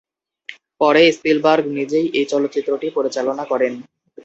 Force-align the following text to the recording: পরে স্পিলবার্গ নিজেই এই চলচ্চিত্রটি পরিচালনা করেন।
পরে 0.81 1.03
স্পিলবার্গ 1.11 1.65
নিজেই 1.77 2.05
এই 2.19 2.25
চলচ্চিত্রটি 2.31 2.87
পরিচালনা 2.97 3.43
করেন। 3.51 3.73